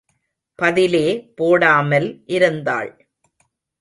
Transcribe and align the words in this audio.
பதிலே 0.59 1.05
போடாமல் 1.35 2.23
இருந்தாள். 2.25 2.91